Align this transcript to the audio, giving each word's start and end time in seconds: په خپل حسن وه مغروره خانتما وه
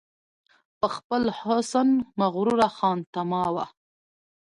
په 0.79 0.87
خپل 0.95 1.23
حسن 1.39 1.87
وه 1.95 2.03
مغروره 2.19 2.69
خانتما 2.77 3.43
وه 3.55 3.65